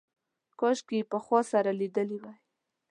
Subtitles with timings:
[0.59, 2.37] کاشکې یې پخوا سره لیدلي وای.